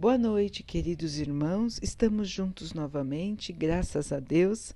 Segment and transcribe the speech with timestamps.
[0.00, 1.80] Boa noite, queridos irmãos.
[1.82, 4.72] Estamos juntos novamente, graças a Deus.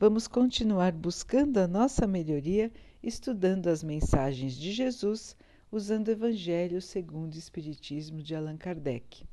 [0.00, 2.72] Vamos continuar buscando a nossa melhoria,
[3.02, 5.36] estudando as mensagens de Jesus,
[5.70, 9.26] usando o Evangelho segundo o Espiritismo de Allan Kardec.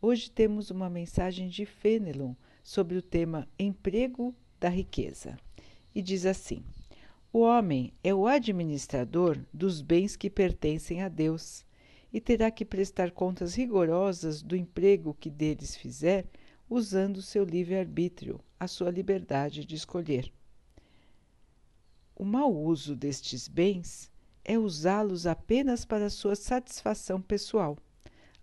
[0.00, 5.36] Hoje temos uma mensagem de Fenelon sobre o tema Emprego da Riqueza.
[5.92, 6.62] E diz assim:
[7.32, 11.66] O homem é o administrador dos bens que pertencem a Deus
[12.14, 16.24] e terá que prestar contas rigorosas do emprego que deles fizer,
[16.70, 20.32] usando seu livre-arbítrio, a sua liberdade de escolher.
[22.14, 24.12] O mau uso destes bens
[24.44, 27.76] é usá-los apenas para sua satisfação pessoal.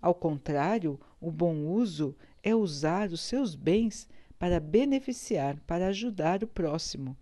[0.02, 2.14] Ao contrário, o bom uso
[2.44, 4.06] é usar os seus bens
[4.38, 7.16] para beneficiar, para ajudar o próximo,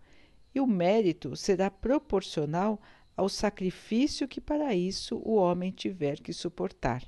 [0.55, 2.81] e o mérito será proporcional
[3.19, 7.03] ao sacrifício que para isso o homem tiver que suportar.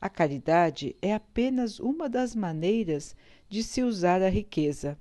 [0.00, 3.14] A caridade é apenas uma das maneiras
[3.46, 4.98] de se usar a riqueza.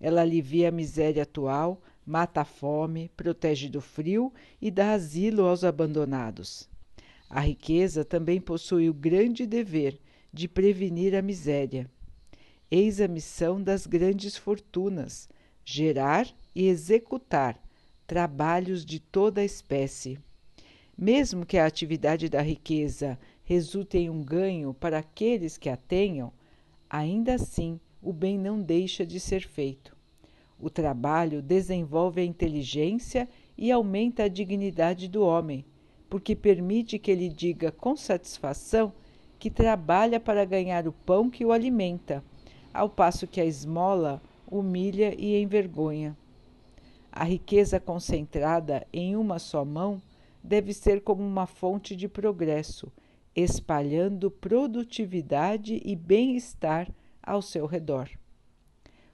[0.00, 5.62] Ela alivia a miséria atual, mata a fome, protege do frio e dá asilo aos
[5.62, 6.68] abandonados.
[7.30, 10.00] A riqueza também possui o grande dever
[10.32, 11.88] de prevenir a miséria.
[12.68, 15.28] Eis a missão das grandes fortunas:
[15.64, 17.63] gerar e executar
[18.06, 20.18] trabalhos de toda espécie.
[20.96, 26.32] Mesmo que a atividade da riqueza resulte em um ganho para aqueles que a tenham,
[26.88, 29.96] ainda assim o bem não deixa de ser feito.
[30.60, 35.64] O trabalho desenvolve a inteligência e aumenta a dignidade do homem,
[36.08, 38.92] porque permite que ele diga com satisfação
[39.38, 42.22] que trabalha para ganhar o pão que o alimenta,
[42.72, 46.16] ao passo que a esmola humilha e envergonha.
[47.16, 50.02] A riqueza concentrada em uma só mão
[50.42, 52.92] deve ser como uma fonte de progresso,
[53.36, 56.90] espalhando produtividade e bem-estar
[57.22, 58.10] ao seu redor.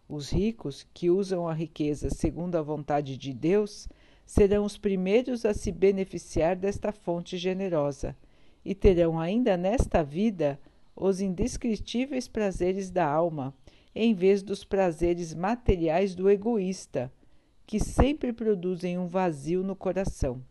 [0.09, 3.87] Os ricos, que usam a riqueza segundo a vontade de Deus,
[4.25, 8.17] serão os primeiros a se beneficiar desta fonte generosa
[8.65, 10.59] e terão ainda nesta vida
[10.97, 13.53] os indescritíveis prazeres da alma,
[13.95, 17.13] em vez dos prazeres materiais do egoísta
[17.71, 20.43] que sempre produzem um vazio no coração.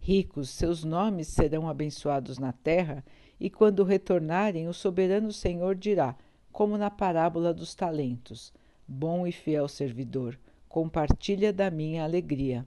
[0.00, 3.04] Ricos, seus nomes serão abençoados na terra,
[3.38, 6.16] e quando retornarem, o soberano Senhor dirá,
[6.50, 8.54] como na parábola dos talentos:
[8.88, 12.66] Bom e fiel servidor, compartilha da minha alegria.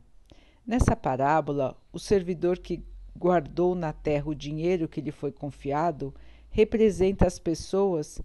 [0.63, 2.83] Nessa parábola, o servidor que
[3.17, 6.13] guardou na terra o dinheiro que lhe foi confiado
[6.51, 8.21] representa as pessoas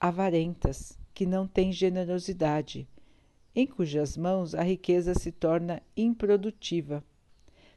[0.00, 2.88] avarentas, que não têm generosidade
[3.54, 7.02] em cujas mãos a riqueza se torna improdutiva.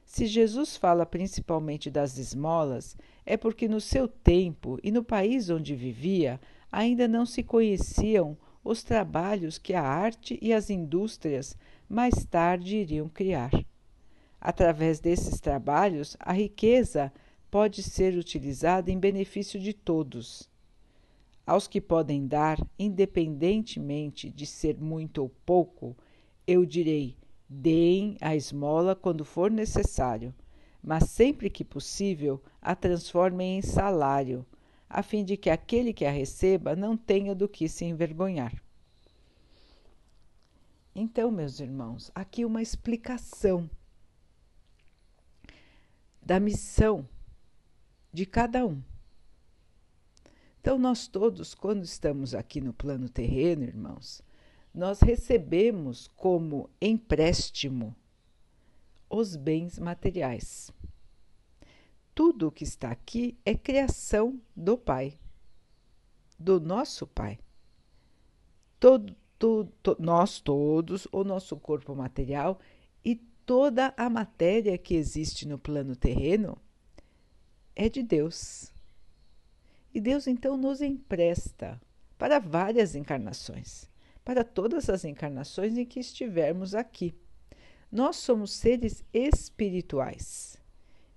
[0.05, 2.95] Se Jesus fala principalmente das esmolas,
[3.25, 6.39] é porque no seu tempo e no país onde vivia
[6.71, 11.57] ainda não se conheciam os trabalhos que a arte e as indústrias
[11.89, 13.51] mais tarde iriam criar.
[14.39, 17.11] Através desses trabalhos, a riqueza
[17.49, 20.51] pode ser utilizada em benefício de todos
[21.45, 25.95] aos que podem dar, independentemente de ser muito ou pouco,
[26.47, 27.17] eu direi:
[27.47, 30.33] deem a esmola quando for necessário,
[30.81, 34.45] mas sempre que possível a transformem em salário,
[34.89, 38.53] a fim de que aquele que a receba não tenha do que se envergonhar.
[40.95, 43.67] Então, meus irmãos, aqui uma explicação
[46.21, 47.07] da missão
[48.13, 48.81] de cada um.
[50.63, 54.21] Então, nós todos, quando estamos aqui no plano terreno, irmãos,
[54.73, 57.93] nós recebemos como empréstimo
[59.09, 60.71] os bens materiais.
[62.15, 65.19] Tudo o que está aqui é criação do Pai,
[66.39, 67.39] do nosso Pai.
[68.79, 69.69] Todo, todo,
[69.99, 72.57] nós todos, o nosso corpo material
[73.03, 76.57] e toda a matéria que existe no plano terreno
[77.75, 78.72] é de Deus.
[79.93, 81.79] E Deus então nos empresta
[82.17, 83.87] para várias encarnações,
[84.25, 87.13] para todas as encarnações em que estivermos aqui.
[87.91, 90.57] Nós somos seres espirituais.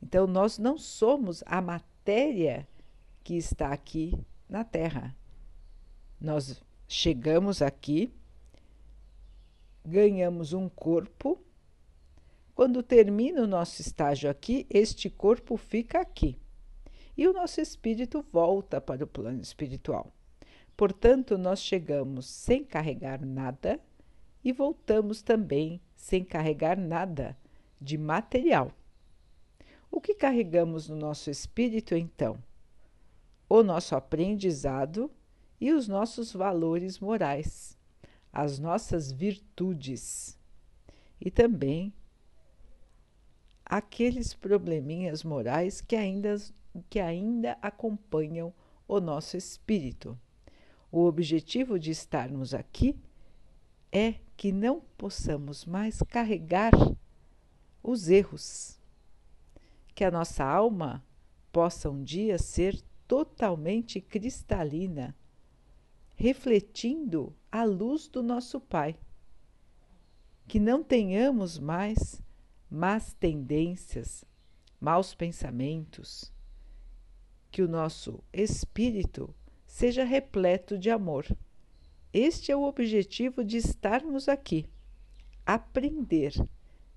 [0.03, 2.69] Então, nós não somos a matéria
[3.25, 4.13] que está aqui
[4.47, 5.17] na Terra.
[6.21, 8.13] Nós chegamos aqui,
[9.83, 11.41] ganhamos um corpo.
[12.55, 16.39] Quando termina o nosso estágio aqui, este corpo fica aqui
[17.17, 20.13] e o nosso espírito volta para o plano espiritual.
[20.77, 23.81] Portanto, nós chegamos sem carregar nada
[24.45, 27.37] e voltamos também sem carregar nada
[27.81, 28.71] de material.
[29.91, 32.39] O que carregamos no nosso espírito então?
[33.49, 35.11] o nosso aprendizado
[35.61, 37.79] e os nossos valores morais,
[38.33, 40.39] as nossas virtudes
[41.21, 41.93] e também
[43.65, 46.37] aqueles probleminhas morais que ainda,
[46.89, 48.53] que ainda acompanham
[48.87, 50.19] o nosso espírito.
[50.91, 52.97] O objetivo de estarmos aqui
[53.93, 56.73] é que não possamos mais carregar
[57.83, 58.79] os erros,
[59.95, 61.05] que a nossa alma
[61.53, 65.17] possa um dia ser totalmente cristalina,
[66.15, 68.99] refletindo a luz do nosso Pai.
[70.47, 72.23] Que não tenhamos mais
[72.71, 74.25] más tendências,
[74.81, 76.33] maus pensamentos,
[77.57, 79.35] que o nosso espírito
[79.67, 81.25] seja repleto de amor.
[82.13, 84.67] Este é o objetivo de estarmos aqui:
[85.47, 86.35] aprender,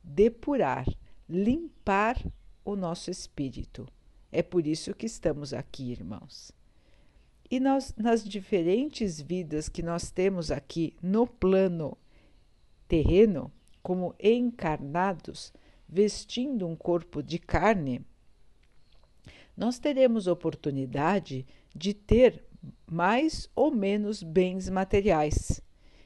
[0.04, 0.86] depurar,
[1.30, 2.22] limpar
[2.66, 3.88] o nosso espírito.
[4.34, 6.52] É por isso que estamos aqui, irmãos.
[7.50, 11.98] E nós, nas diferentes vidas que nós temos aqui no plano
[12.86, 13.50] terreno,
[13.82, 15.54] como encarnados,
[15.88, 18.06] vestindo um corpo de carne,
[19.60, 21.46] nós teremos oportunidade
[21.76, 22.46] de ter
[22.90, 25.62] mais ou menos bens materiais.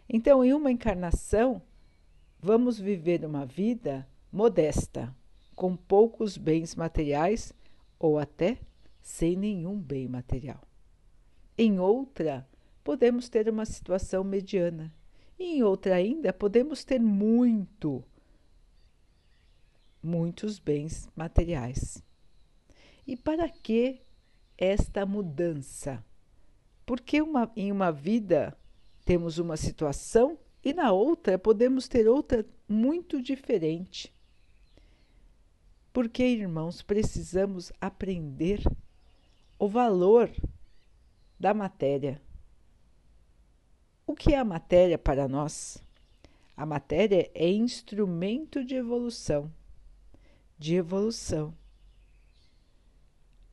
[0.10, 1.62] Então, em uma encarnação,
[2.42, 5.16] vamos viver uma vida modesta,
[5.56, 7.54] com poucos bens materiais
[8.00, 8.58] ou até
[9.04, 10.68] sem nenhum bem material.
[11.56, 12.50] Em outra,
[12.84, 14.92] podemos ter uma situação mediana.
[15.38, 18.04] E em outra ainda, podemos ter muito,
[20.02, 22.04] muitos bens materiais.
[23.06, 24.02] E para que
[24.58, 26.04] esta mudança?
[26.86, 28.58] Porque uma, em uma vida
[29.06, 34.14] temos uma situação e na outra podemos ter outra muito diferente.
[35.92, 38.64] Porque, irmãos, precisamos aprender
[39.60, 40.32] o valor
[41.40, 42.22] da matéria.
[44.08, 45.78] O que é a matéria para nós?
[46.56, 49.52] A matéria é instrumento de evolução,
[50.58, 51.56] de evolução.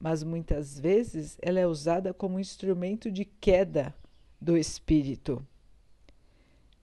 [0.00, 3.94] Mas muitas vezes ela é usada como instrumento de queda
[4.41, 5.47] do espírito.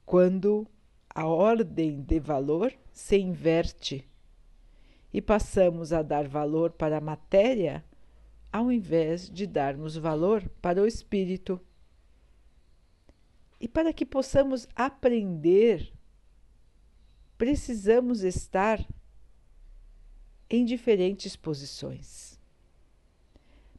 [0.05, 0.67] Quando
[1.09, 4.07] a ordem de valor se inverte
[5.11, 7.83] e passamos a dar valor para a matéria
[8.53, 11.59] ao invés de darmos valor para o espírito.
[13.59, 15.91] E para que possamos aprender,
[17.35, 18.87] precisamos estar
[20.49, 22.36] em diferentes posições.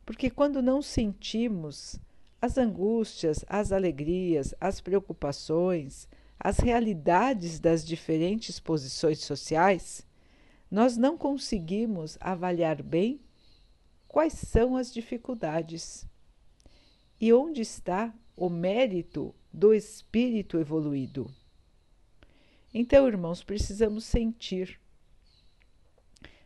[0.08, 2.00] Porque quando não sentimos
[2.40, 6.08] as angústias, as alegrias, as preocupações,
[6.40, 10.06] as realidades das diferentes posições sociais,
[10.70, 13.20] nós não conseguimos avaliar bem
[14.08, 16.06] quais são as dificuldades
[17.20, 21.30] e onde está o mérito do espírito evoluído.
[22.72, 24.80] Então, irmãos, precisamos sentir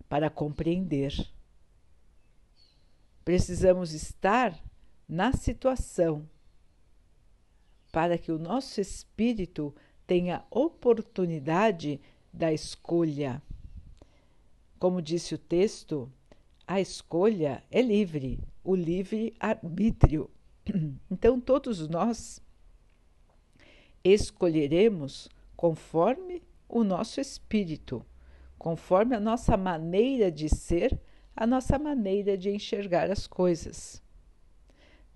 [0.09, 1.15] para compreender.
[3.25, 4.59] Precisamos estar
[5.09, 6.29] na situação
[7.93, 9.75] para que o nosso espírito
[10.07, 12.01] tenha oportunidade
[12.33, 13.43] da escolha.
[14.79, 16.11] Como disse o texto,
[16.67, 20.31] a escolha é livre, o livre arbítrio.
[21.11, 22.41] Então, todos nós
[24.03, 28.05] escolheremos conforme o nosso espírito,
[28.59, 30.99] conforme a nossa maneira de ser,
[31.37, 34.03] a nossa maneira de enxergar as coisas.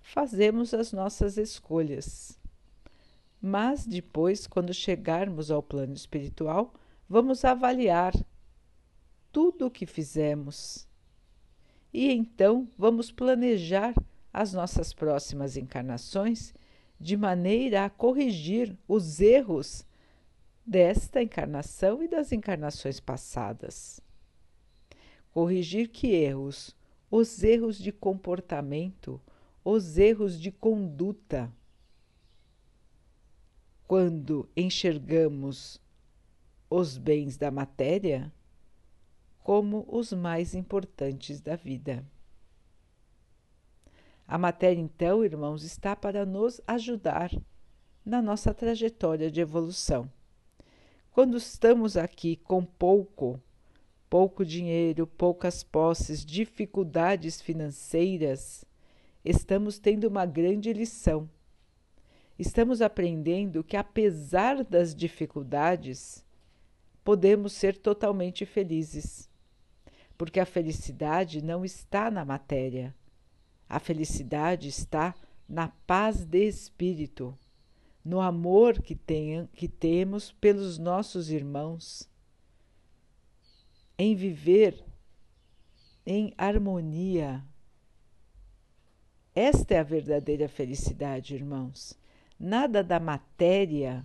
[0.01, 2.39] Fazemos as nossas escolhas.
[3.41, 6.73] Mas depois, quando chegarmos ao plano espiritual,
[7.07, 8.13] vamos avaliar
[9.31, 10.87] tudo o que fizemos.
[11.93, 13.93] E então vamos planejar
[14.33, 16.53] as nossas próximas encarnações
[16.99, 19.85] de maneira a corrigir os erros
[20.65, 24.01] desta encarnação e das encarnações passadas.
[25.37, 26.75] Corrigir que erros?
[27.11, 29.21] Os erros de comportamento,
[29.63, 31.53] os erros de conduta.
[33.87, 35.79] Quando enxergamos
[36.67, 38.33] os bens da matéria,
[39.37, 42.03] como os mais importantes da vida.
[44.27, 47.29] A matéria, então, irmãos, está para nos ajudar
[48.03, 50.11] na nossa trajetória de evolução.
[51.11, 53.39] Quando estamos aqui com pouco,
[54.09, 58.65] pouco dinheiro, poucas posses, dificuldades financeiras,
[59.23, 61.29] estamos tendo uma grande lição.
[62.37, 66.23] Estamos aprendendo que, apesar das dificuldades,
[67.03, 69.27] podemos ser totalmente felizes
[70.17, 72.95] porque a felicidade não está na matéria.
[73.69, 75.13] A felicidade está
[75.47, 77.37] na paz de espírito,
[78.03, 82.09] no amor que, tem, que temos pelos nossos irmãos,
[83.97, 84.83] em viver
[86.05, 87.43] em harmonia.
[89.35, 91.97] Esta é a verdadeira felicidade, irmãos.
[92.39, 94.03] Nada da matéria,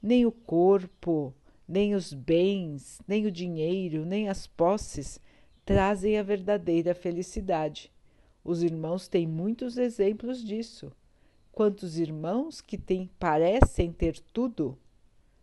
[0.00, 1.34] nem o corpo,
[1.66, 5.20] nem os bens, nem o dinheiro, nem as posses
[5.64, 7.90] trazem a verdadeira felicidade.
[8.44, 10.92] Os irmãos têm muitos exemplos disso.
[11.50, 14.78] Quantos irmãos que têm, parecem ter tudo?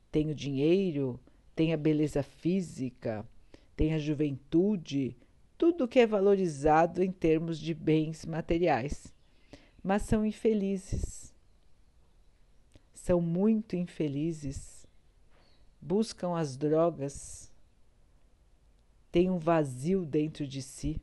[0.09, 1.19] Tem o dinheiro,
[1.55, 3.27] tem a beleza física,
[3.75, 5.17] tem a juventude,
[5.57, 9.13] tudo que é valorizado em termos de bens materiais,
[9.83, 11.33] mas são infelizes.
[12.93, 14.85] São muito infelizes.
[15.81, 17.51] Buscam as drogas,
[19.11, 21.01] têm um vazio dentro de si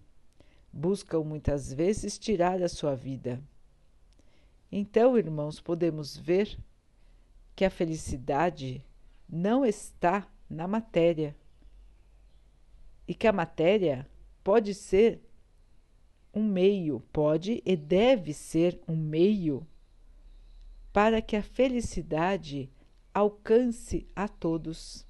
[0.72, 3.42] buscam muitas vezes tirar a sua vida.
[4.70, 6.56] Então, irmãos, podemos ver
[7.56, 8.84] que a felicidade
[9.28, 11.36] não está na matéria
[13.10, 14.08] e que a matéria
[14.44, 15.20] pode ser
[16.32, 19.66] um meio, pode e deve ser um meio
[20.92, 22.70] para que a felicidade
[23.12, 25.04] alcance a todos.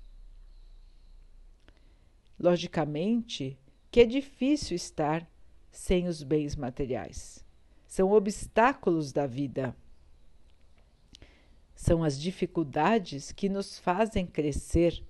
[2.38, 3.58] Logicamente
[3.90, 5.30] que é difícil estar
[5.70, 7.44] sem os bens materiais.
[7.86, 9.76] São obstáculos da vida.
[11.74, 15.04] São as dificuldades que nos fazem crescer,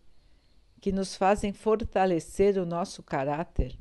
[0.80, 3.78] que nos fazem fortalecer o nosso caráter,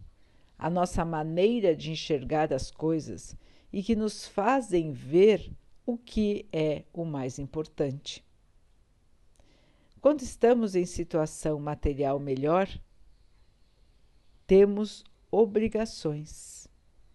[0.57, 3.35] a nossa maneira de enxergar as coisas
[3.71, 5.51] e que nos fazem ver
[5.85, 8.23] o que é o mais importante.
[10.01, 12.67] Quando estamos em situação material melhor,
[14.45, 16.67] temos obrigações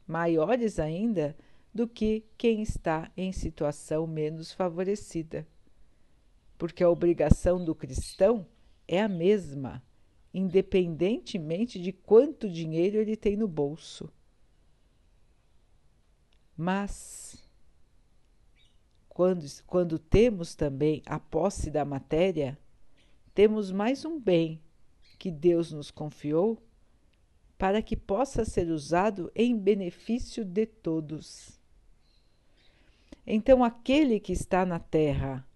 [0.06, 1.36] maiores ainda
[1.72, 5.46] do que quem está em situação menos favorecida.
[6.56, 8.46] Porque a obrigação do cristão
[8.86, 9.82] é a mesma,
[10.32, 14.10] independentemente de quanto dinheiro ele tem no bolso.
[16.56, 17.36] Mas,
[19.08, 22.58] quando, quando temos também a posse da matéria,
[23.34, 24.60] temos mais um bem
[25.18, 26.62] que Deus nos confiou
[27.58, 31.58] para que possa ser usado em benefício de todos.
[33.26, 35.46] Então, aquele que está na terra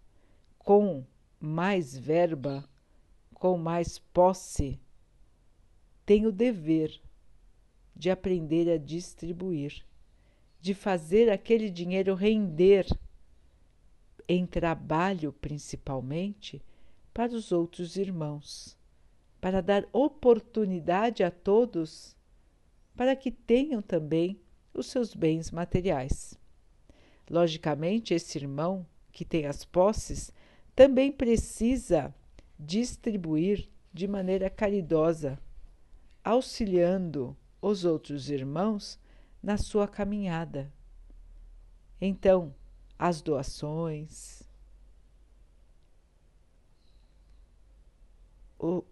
[0.59, 1.05] com
[1.39, 2.69] mais verba,
[3.39, 4.81] com mais posse,
[6.05, 7.01] tem o dever
[7.95, 9.85] de aprender a distribuir,
[10.61, 12.87] de fazer aquele dinheiro render
[14.29, 16.63] em trabalho, principalmente,
[17.13, 18.79] para os outros irmãos
[19.41, 22.17] para dar oportunidade a todos
[22.97, 24.41] para que tenham também
[24.75, 26.35] os seus bens materiais.
[27.31, 30.33] Logicamente, esse irmão que tem as posses
[30.75, 32.15] também precisa
[32.59, 35.39] distribuir de maneira caridosa,
[36.25, 38.99] auxiliando os outros irmãos
[39.43, 40.73] na sua caminhada.
[42.01, 42.55] Então,
[42.99, 44.43] as doações,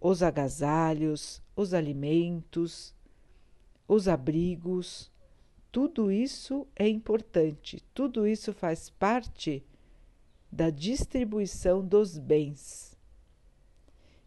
[0.00, 2.94] os agasalhos, os alimentos,
[3.88, 5.10] os abrigos,
[5.72, 9.64] tudo isso é importante, tudo isso faz parte
[10.50, 12.95] da distribuição dos bens.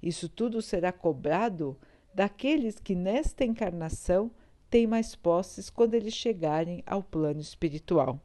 [0.01, 1.77] Isso tudo será cobrado
[2.13, 4.31] daqueles que nesta encarnação
[4.69, 8.21] têm mais posses quando eles chegarem ao plano espiritual.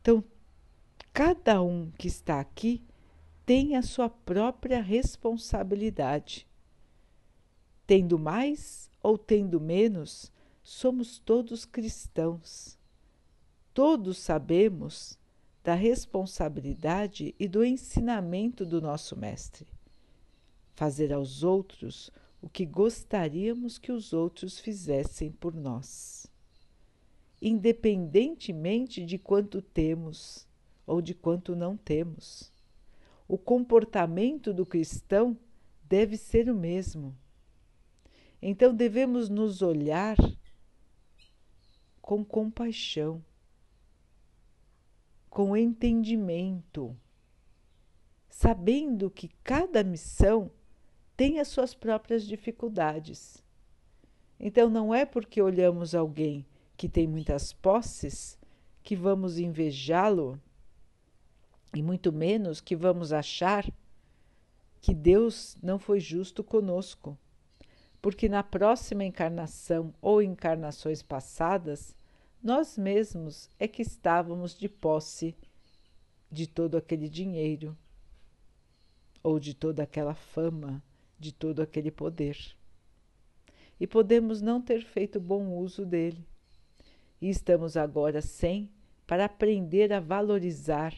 [0.00, 0.22] Então,
[1.12, 2.84] cada um que está aqui
[3.44, 6.46] tem a sua própria responsabilidade.
[7.86, 10.30] Tendo mais ou tendo menos,
[10.62, 12.78] somos todos cristãos.
[13.72, 15.18] Todos sabemos
[15.64, 19.77] da responsabilidade e do ensinamento do nosso Mestre.
[20.78, 22.08] Fazer aos outros
[22.40, 26.28] o que gostaríamos que os outros fizessem por nós,
[27.42, 30.46] independentemente de quanto temos
[30.86, 32.52] ou de quanto não temos
[33.28, 35.38] o comportamento do cristão
[35.84, 37.14] deve ser o mesmo.
[38.40, 40.16] Então devemos nos olhar
[42.00, 43.22] com compaixão,
[45.28, 46.96] com entendimento,
[48.30, 50.50] sabendo que cada missão
[51.18, 53.42] tem as suas próprias dificuldades.
[54.38, 56.46] Então não é porque olhamos alguém
[56.76, 58.38] que tem muitas posses
[58.84, 60.40] que vamos invejá-lo
[61.74, 63.68] e muito menos que vamos achar
[64.80, 67.18] que Deus não foi justo conosco,
[68.00, 71.96] porque na próxima encarnação ou encarnações passadas
[72.40, 75.36] nós mesmos é que estávamos de posse
[76.30, 77.76] de todo aquele dinheiro,
[79.20, 80.80] ou de toda aquela fama,
[81.18, 82.36] de todo aquele poder.
[83.80, 86.26] E podemos não ter feito bom uso dele.
[87.20, 88.70] E estamos agora sem
[89.06, 90.94] para aprender a valorizar,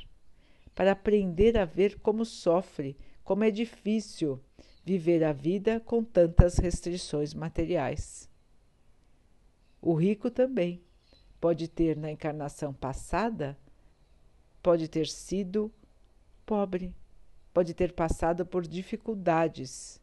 [0.74, 4.40] para aprender a ver como sofre, como é difícil
[4.84, 8.28] viver a vida com tantas restrições materiais.
[9.80, 10.82] O rico também
[11.40, 13.56] pode ter na encarnação passada,
[14.62, 15.72] pode ter sido
[16.44, 16.94] pobre,
[17.54, 19.99] pode ter passado por dificuldades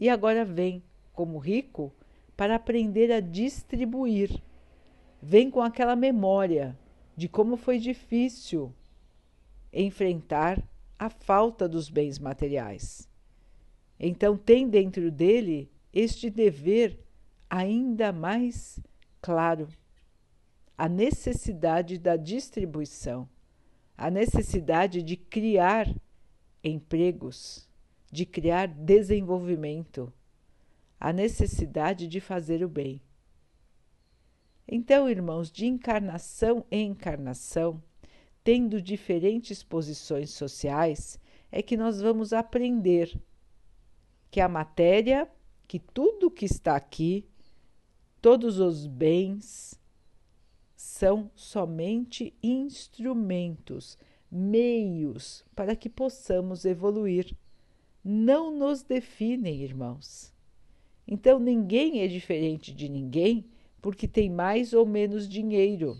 [0.00, 1.92] e agora vem como rico
[2.36, 4.42] para aprender a distribuir.
[5.22, 6.76] Vem com aquela memória
[7.14, 8.74] de como foi difícil
[9.70, 10.60] enfrentar
[10.98, 13.06] a falta dos bens materiais.
[13.98, 16.98] Então, tem dentro dele este dever
[17.50, 18.80] ainda mais
[19.20, 19.68] claro,
[20.76, 23.28] a necessidade da distribuição,
[23.96, 25.86] a necessidade de criar
[26.64, 27.68] empregos,
[28.10, 30.12] de criar desenvolvimento,
[30.98, 33.00] a necessidade de fazer o bem.
[34.66, 37.82] Então, irmãos, de encarnação em encarnação,
[38.44, 41.18] tendo diferentes posições sociais,
[41.50, 43.20] é que nós vamos aprender
[44.30, 45.28] que a matéria,
[45.66, 47.28] que tudo que está aqui,
[48.20, 49.80] todos os bens,
[50.76, 53.98] são somente instrumentos,
[54.30, 57.36] meios para que possamos evoluir.
[58.02, 60.32] Não nos definem, irmãos.
[61.06, 63.44] Então ninguém é diferente de ninguém
[63.80, 65.96] porque tem mais ou menos dinheiro.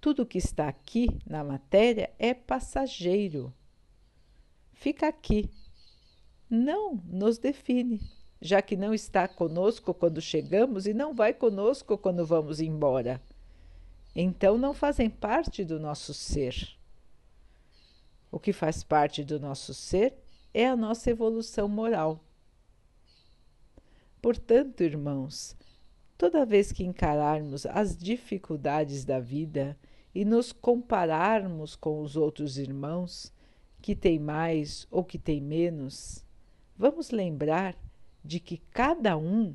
[0.00, 3.52] Tudo que está aqui na matéria é passageiro.
[4.72, 5.48] Fica aqui.
[6.50, 8.00] Não nos define,
[8.40, 13.22] já que não está conosco quando chegamos e não vai conosco quando vamos embora.
[14.14, 16.76] Então não fazem parte do nosso ser.
[18.34, 20.18] O que faz parte do nosso ser
[20.52, 22.18] é a nossa evolução moral.
[24.20, 25.56] Portanto, irmãos,
[26.18, 29.78] toda vez que encararmos as dificuldades da vida
[30.12, 33.32] e nos compararmos com os outros irmãos,
[33.80, 36.24] que têm mais ou que têm menos,
[36.76, 37.76] vamos lembrar
[38.24, 39.54] de que cada um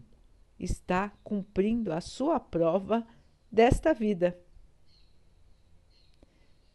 [0.58, 3.06] está cumprindo a sua prova
[3.52, 4.40] desta vida.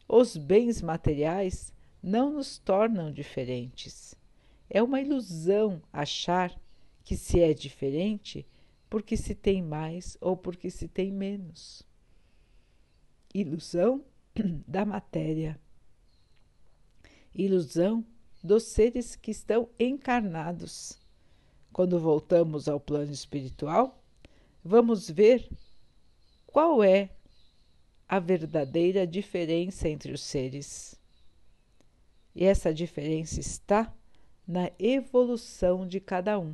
[0.07, 1.73] Os bens materiais
[2.05, 4.13] não nos tornam diferentes.
[4.69, 6.55] É uma ilusão achar
[7.03, 8.45] que se é diferente
[8.87, 11.81] porque se tem mais ou porque se tem menos.
[13.33, 14.05] Ilusão
[14.67, 15.59] da matéria.
[17.33, 18.05] Ilusão
[18.43, 20.99] dos seres que estão encarnados.
[21.73, 23.99] Quando voltamos ao plano espiritual,
[24.63, 25.49] vamos ver
[26.45, 27.09] qual é
[28.07, 31.03] a verdadeira diferença entre os seres.
[32.35, 33.95] E essa diferença está
[34.45, 36.53] na evolução de cada um.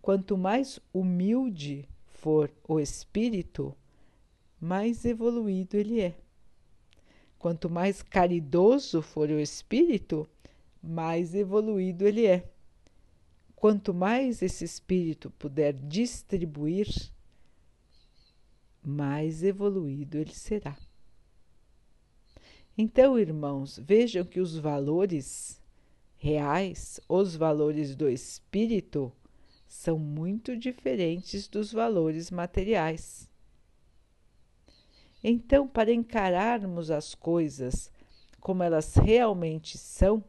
[0.00, 3.74] Quanto mais humilde for o espírito,
[4.60, 6.14] mais evoluído ele é.
[7.38, 10.28] Quanto mais caridoso for o espírito,
[10.80, 12.48] mais evoluído ele é.
[13.56, 16.86] Quanto mais esse espírito puder distribuir,
[18.82, 20.78] mais evoluído ele será.
[22.76, 25.60] Então, irmãos, vejam que os valores
[26.16, 29.12] reais, os valores do espírito,
[29.68, 33.28] são muito diferentes dos valores materiais.
[35.22, 37.92] Então, para encararmos as coisas
[38.40, 40.22] como elas realmente são,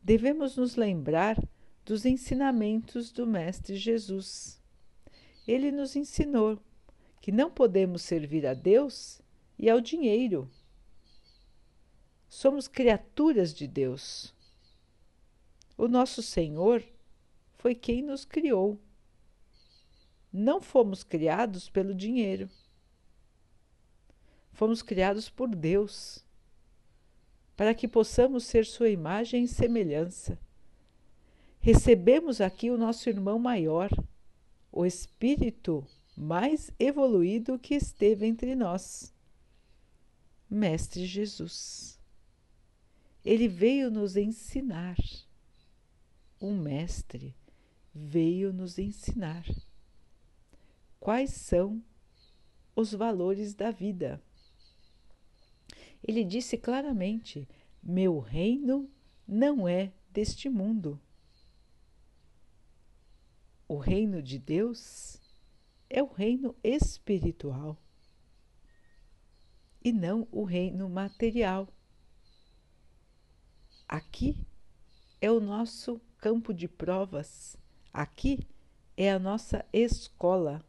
[0.00, 1.36] devemos nos lembrar
[1.84, 4.62] dos ensinamentos do Mestre Jesus.
[5.46, 6.58] Ele nos ensinou
[7.20, 9.20] que não podemos servir a Deus
[9.58, 10.48] e ao dinheiro
[12.34, 14.34] Somos criaturas de Deus.
[15.76, 16.82] O nosso Senhor
[17.58, 18.80] foi quem nos criou.
[20.32, 22.48] Não fomos criados pelo dinheiro.
[24.50, 26.24] Fomos criados por Deus,
[27.54, 30.38] para que possamos ser Sua imagem e semelhança.
[31.60, 33.90] Recebemos aqui o nosso irmão maior,
[34.72, 39.12] o Espírito mais evoluído que esteve entre nós,
[40.48, 42.00] Mestre Jesus.
[43.24, 44.96] Ele veio nos ensinar.
[46.40, 47.36] Um mestre
[47.94, 49.44] veio nos ensinar
[50.98, 51.82] quais são
[52.74, 54.20] os valores da vida.
[56.02, 57.48] Ele disse claramente:
[57.82, 58.90] Meu reino
[59.26, 61.00] não é deste mundo.
[63.68, 65.20] O reino de Deus
[65.88, 67.78] é o reino espiritual
[69.84, 71.68] e não o reino material.
[73.92, 74.38] Aqui
[75.20, 77.58] é o nosso campo de provas,
[77.92, 78.48] aqui
[78.96, 80.64] é a nossa escola,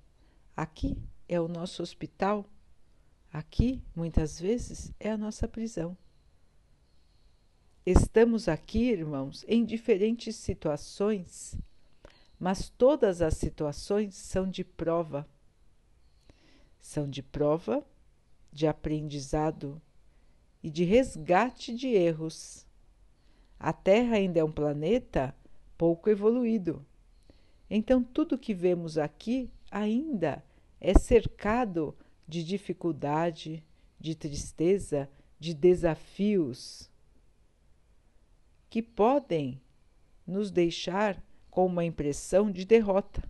[0.58, 2.46] aqui é o nosso hospital,
[3.32, 5.96] aqui muitas vezes é a nossa prisão.
[7.86, 11.58] Estamos aqui, irmãos, em diferentes situações,
[12.38, 15.26] mas todas as situações são de prova.
[16.82, 17.88] São de prova,
[18.52, 19.82] de aprendizado
[20.62, 22.68] e de resgate de erros.
[23.60, 25.36] A Terra ainda é um planeta
[25.78, 26.86] pouco evoluído.
[27.70, 30.44] Então, tudo que vemos aqui ainda
[30.80, 31.96] é cercado
[32.28, 33.63] de dificuldade,
[34.00, 36.89] de tristeza, de desafios
[38.70, 39.62] que podem
[40.26, 43.22] nos deixar com uma impressão de derrota,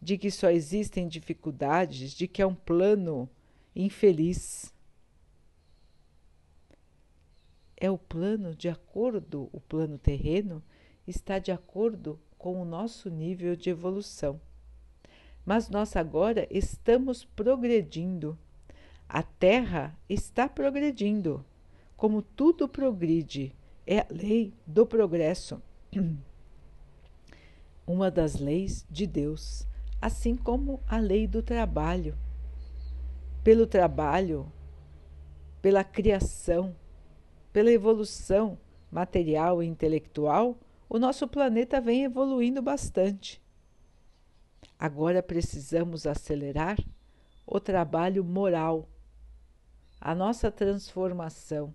[0.00, 3.28] de que só existem dificuldades, de que é um plano
[3.76, 4.72] infeliz.
[7.82, 10.62] É o plano de acordo, o plano terreno
[11.04, 14.40] está de acordo com o nosso nível de evolução.
[15.44, 18.38] Mas nós agora estamos progredindo.
[19.08, 21.44] A Terra está progredindo.
[21.96, 23.52] Como tudo progride
[23.84, 25.60] é a lei do progresso,
[27.84, 29.66] uma das leis de Deus,
[30.00, 32.16] assim como a lei do trabalho.
[33.42, 34.52] Pelo trabalho,
[35.60, 36.76] pela criação,
[37.52, 38.58] pela evolução
[38.90, 43.40] material e intelectual, o nosso planeta vem evoluindo bastante.
[44.78, 46.78] Agora precisamos acelerar
[47.46, 48.88] o trabalho moral,
[50.00, 51.74] a nossa transformação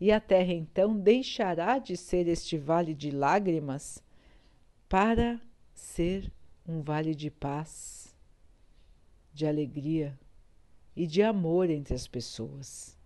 [0.00, 4.02] e a terra então deixará de ser este vale de lágrimas
[4.88, 5.40] para
[5.72, 6.30] ser
[6.66, 8.14] um vale de paz,
[9.32, 10.18] de alegria
[10.94, 12.98] e de amor entre as pessoas.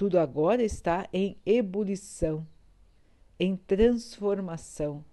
[0.00, 2.48] Tudo agora está em ebulição,
[3.38, 5.04] em transformação.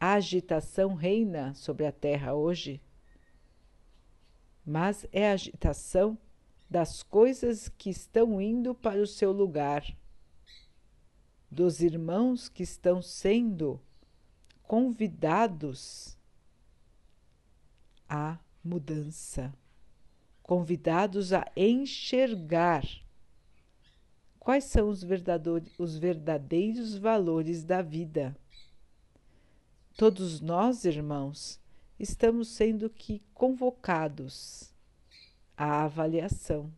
[0.00, 2.80] A agitação reina sobre a terra hoje,
[4.64, 6.16] mas é a agitação
[6.70, 9.84] das coisas que estão indo para o seu lugar,
[11.50, 13.78] dos irmãos que estão sendo
[14.62, 16.16] convidados
[18.08, 19.52] à mudança,
[20.42, 22.84] convidados a enxergar
[24.42, 25.06] quais são os
[25.78, 28.36] os verdadeiros valores da vida.
[29.96, 31.60] Todos nós, irmãos,
[31.96, 34.74] estamos sendo que convocados
[35.56, 36.72] a avaliação.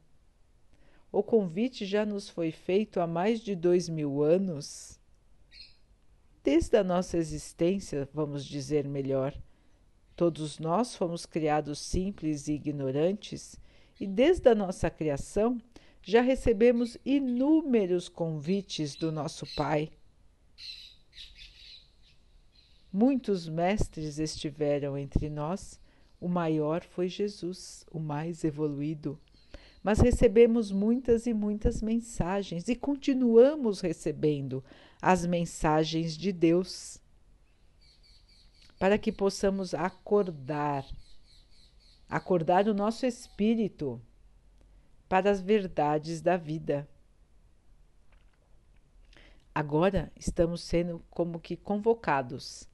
[1.10, 5.00] O convite já nos foi feito há mais de dois mil anos.
[6.42, 9.34] Desde a nossa existência, vamos dizer melhor,
[10.14, 13.58] todos nós fomos criados simples e ignorantes,
[13.98, 15.58] e desde a nossa criação
[16.04, 19.90] já recebemos inúmeros convites do nosso Pai.
[22.92, 25.80] Muitos mestres estiveram entre nós
[26.24, 29.20] o maior foi Jesus, o mais evoluído.
[29.82, 34.64] Mas recebemos muitas e muitas mensagens e continuamos recebendo
[35.02, 36.98] as mensagens de Deus
[38.78, 40.86] para que possamos acordar,
[42.08, 44.00] acordar o nosso espírito
[45.08, 46.88] para as verdades da vida.
[49.54, 52.68] Agora estamos sendo como que convocados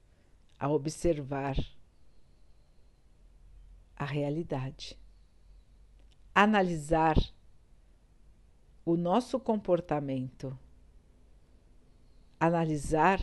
[0.59, 1.55] a observar
[3.95, 4.97] a realidade.
[6.33, 7.17] Analisar
[8.83, 10.57] o nosso comportamento.
[12.39, 13.21] Analisar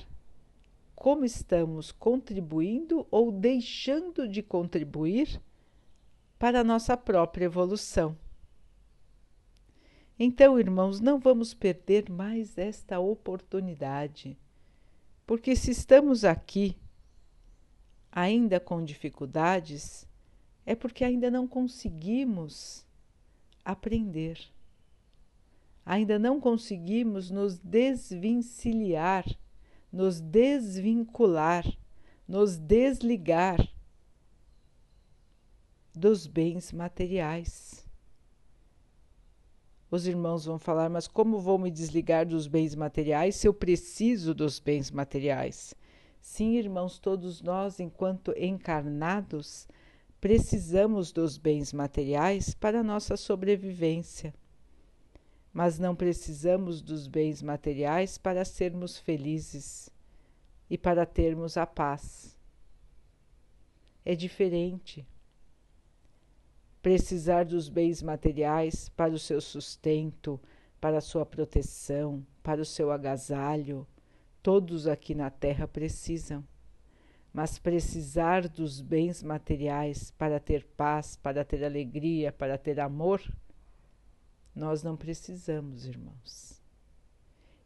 [0.95, 5.41] como estamos contribuindo ou deixando de contribuir
[6.39, 8.17] para a nossa própria evolução.
[10.19, 14.37] Então, irmãos, não vamos perder mais esta oportunidade,
[15.25, 16.77] porque se estamos aqui
[18.11, 20.09] ainda com dificuldades,
[20.67, 22.85] é porque ainda não conseguimos
[23.65, 24.41] aprender.
[25.87, 29.25] Ainda não conseguimos nos desvencilhar,
[29.93, 31.65] nos desvincular,
[32.27, 33.57] nos desligar
[35.95, 37.88] dos bens materiais.
[39.91, 44.35] Os irmãos vão falar, mas como vou me desligar dos bens materiais se eu preciso
[44.35, 45.75] dos bens materiais?
[46.21, 49.67] Sim, irmãos, todos nós, enquanto encarnados,
[50.21, 54.35] Precisamos dos bens materiais para nossa sobrevivência,
[55.53, 59.89] mas não precisamos dos bens materiais para sermos felizes
[60.69, 62.37] e para termos a paz.
[64.05, 65.07] é diferente.
[66.89, 70.41] Precisar dos bens materiais para o seu sustento,
[70.81, 73.87] para a sua proteção, para o seu agasalho,
[74.43, 76.43] todos aqui na Terra precisam.
[77.31, 83.21] Mas precisar dos bens materiais para ter paz, para ter alegria, para ter amor,
[84.55, 86.59] nós não precisamos, irmãos.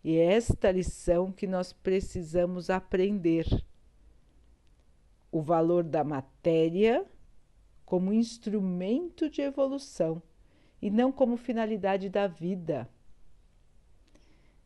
[0.03, 3.47] E é esta lição que nós precisamos aprender.
[5.31, 7.07] O valor da matéria
[7.93, 10.23] como instrumento de evolução
[10.81, 12.89] e não como finalidade da vida.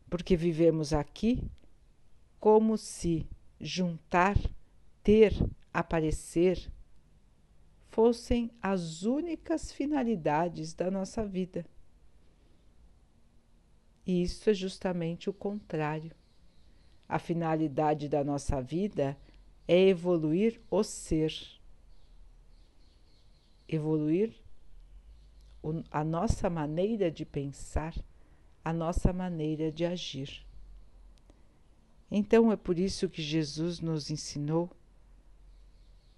[0.09, 1.43] Porque vivemos aqui
[2.39, 3.27] como se
[3.59, 4.37] juntar,
[5.03, 5.33] ter,
[5.73, 6.71] aparecer
[7.89, 11.65] fossem as únicas finalidades da nossa vida.
[14.05, 16.15] E isso é justamente o contrário.
[17.09, 19.17] A finalidade da nossa vida
[19.67, 21.56] é evoluir o ser,
[23.67, 24.33] evoluir
[25.91, 27.93] a nossa maneira de pensar,
[28.63, 30.45] a nossa maneira de agir.
[32.09, 34.69] Então é por isso que Jesus nos ensinou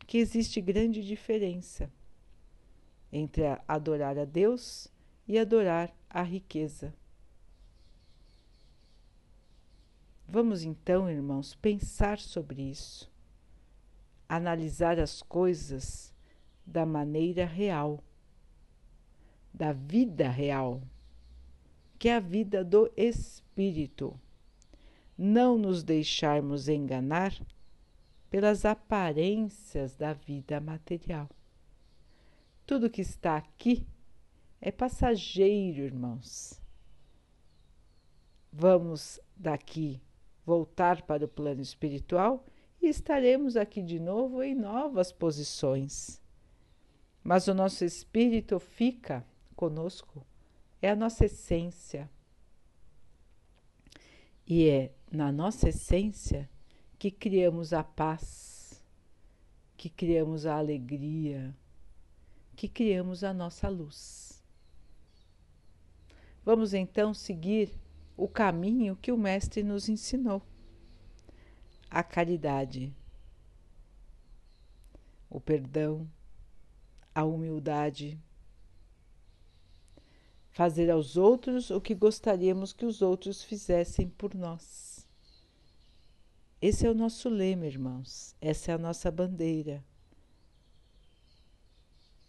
[0.06, 1.92] que existe grande diferença
[3.12, 4.88] entre adorar a Deus
[5.28, 6.94] e adorar a riqueza.
[10.28, 13.12] Vamos então, irmãos, pensar sobre isso,
[14.28, 16.14] analisar as coisas
[16.70, 18.04] da maneira real,
[19.54, 20.82] da vida real,
[21.98, 24.18] que é a vida do espírito.
[25.18, 27.34] Não nos deixarmos enganar
[28.30, 31.28] pelas aparências da vida material.
[32.66, 33.86] Tudo que está aqui
[34.62, 36.62] é passageiro, irmãos.
[38.52, 40.00] Vamos daqui
[40.46, 42.46] voltar para o plano espiritual
[42.82, 46.22] e estaremos aqui de novo em novas posições.
[47.24, 50.26] Mas o nosso espírito fica conosco,
[50.82, 52.10] é a nossa essência.
[54.48, 56.50] E é na nossa essência
[56.98, 58.84] que criamos a paz,
[59.78, 61.56] que criamos a alegria,
[62.56, 64.44] que criamos a nossa luz.
[66.44, 67.72] Vamos então seguir
[68.18, 70.42] o caminho que o Mestre nos ensinou.
[71.90, 72.94] A caridade,
[75.30, 76.10] o perdão,
[77.20, 78.18] a humildade,
[80.52, 85.06] fazer aos outros o que gostaríamos que os outros fizessem por nós.
[86.62, 89.84] Esse é o nosso lema, irmãos, essa é a nossa bandeira.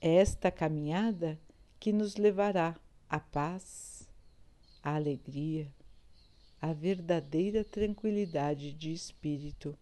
[0.00, 1.40] É esta caminhada
[1.78, 2.76] que nos levará
[3.08, 4.08] à paz,
[4.82, 5.72] à alegria,
[6.60, 9.78] a verdadeira tranquilidade de espírito.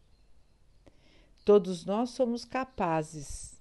[1.46, 3.57] Todos nós somos capazes,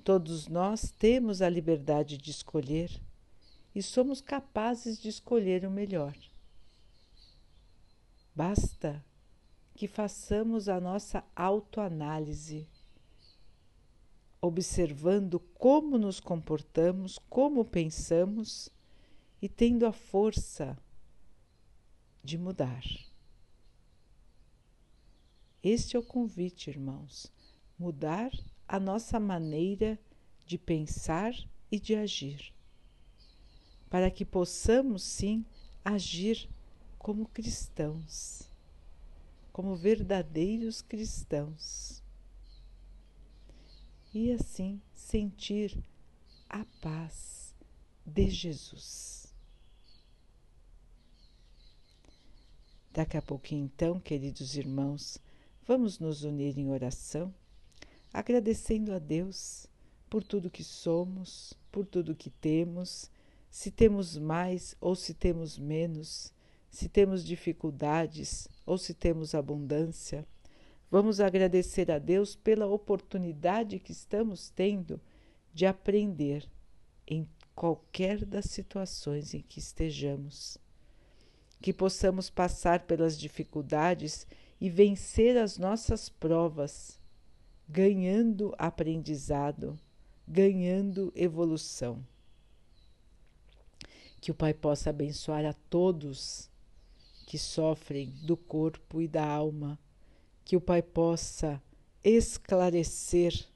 [0.00, 2.90] todos nós temos a liberdade de escolher
[3.74, 6.16] e somos capazes de escolher o melhor.
[8.34, 9.04] Basta
[9.74, 12.66] que façamos a nossa autoanálise,
[14.40, 18.68] observando como nos comportamos, como pensamos
[19.40, 20.76] e tendo a força
[22.24, 22.82] de mudar.
[25.62, 27.30] Este é o convite, irmãos,
[27.78, 28.30] mudar
[28.70, 29.98] a nossa maneira
[30.46, 31.32] de pensar
[31.72, 32.54] e de agir,
[33.90, 35.44] para que possamos sim
[35.84, 36.48] agir
[36.96, 38.48] como cristãos,
[39.52, 42.00] como verdadeiros cristãos,
[44.14, 45.76] e assim sentir
[46.48, 47.52] a paz
[48.06, 49.34] de Jesus.
[52.92, 55.18] Daqui a pouquinho, então, queridos irmãos,
[55.66, 57.34] vamos nos unir em oração,
[58.12, 59.66] agradecendo a Deus
[60.08, 63.10] por tudo que somos, por tudo que temos,
[63.50, 66.32] se temos mais ou se temos menos,
[66.70, 70.26] se temos dificuldades ou se temos abundância.
[70.90, 75.00] Vamos agradecer a Deus pela oportunidade que estamos tendo
[75.52, 76.48] de aprender
[77.06, 80.58] em qualquer das situações em que estejamos.
[81.60, 84.26] Que possamos passar pelas dificuldades
[84.60, 86.99] e vencer as nossas provas,
[87.72, 89.78] ganhando aprendizado,
[90.26, 92.04] ganhando evolução.
[94.20, 96.50] Que o Pai possa abençoar a todos
[97.26, 99.78] que sofrem do corpo e da alma,
[100.44, 101.62] que o Pai possa
[102.02, 103.46] esclarecer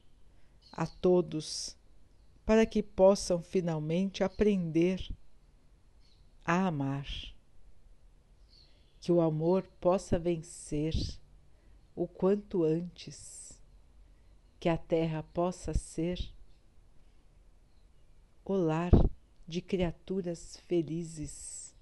[0.71, 1.77] a todos
[2.47, 5.11] para que possam finalmente aprender
[6.45, 7.09] a amar.
[9.01, 10.95] Que o amor possa vencer
[11.97, 13.44] o quanto antes
[14.65, 16.19] que a Terra possa ser
[18.43, 18.91] o lar
[19.47, 21.77] de criaturas felizes,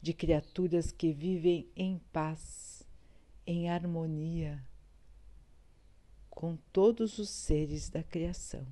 [0.00, 2.88] de criaturas que vivem em paz,
[3.46, 4.66] em harmonia
[6.30, 8.66] com todos os seres da criação.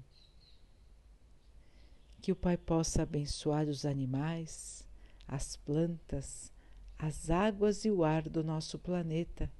[2.22, 4.88] Que o Pai possa abençoar os animais,
[5.28, 6.50] as plantas,
[6.98, 9.52] as águas e o ar do nosso planeta,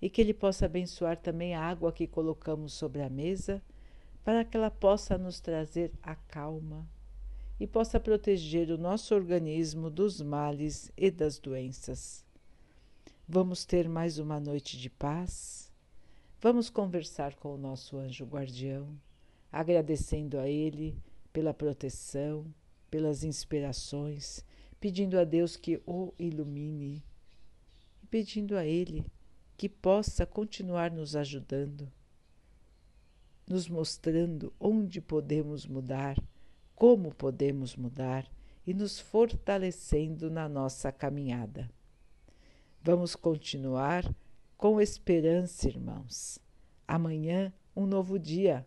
[0.00, 3.62] e que Ele possa abençoar também a água que colocamos sobre a mesa,
[4.24, 6.88] para que ela possa nos trazer a calma
[7.58, 12.24] e possa proteger o nosso organismo dos males e das doenças.
[13.28, 15.70] Vamos ter mais uma noite de paz.
[16.40, 18.88] Vamos conversar com o nosso anjo guardião,
[19.52, 20.96] agradecendo a ele
[21.32, 22.46] pela proteção,
[22.90, 24.44] pelas inspirações
[24.80, 27.04] pedindo a Deus que o ilumine
[28.10, 29.04] pedindo a Ele
[29.60, 31.92] que possa continuar nos ajudando,
[33.46, 36.16] nos mostrando onde podemos mudar,
[36.74, 38.26] como podemos mudar
[38.66, 41.70] e nos fortalecendo na nossa caminhada.
[42.82, 44.10] Vamos continuar
[44.56, 46.38] com esperança, irmãos.
[46.88, 48.66] Amanhã, um novo dia,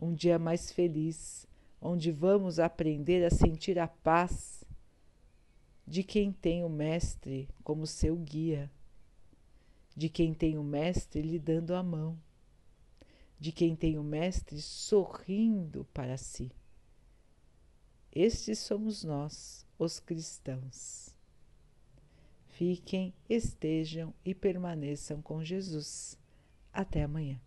[0.00, 1.46] um dia mais feliz,
[1.78, 4.64] onde vamos aprender a sentir a paz
[5.86, 8.70] de quem tem o Mestre como seu guia,
[9.96, 12.18] de quem tem o Mestre lhe dando a mão,
[13.38, 16.50] de quem tem o Mestre sorrindo para si.
[18.14, 21.16] Estes somos nós, os cristãos.
[22.48, 26.18] Fiquem, estejam e permaneçam com Jesus.
[26.72, 27.40] Até amanhã.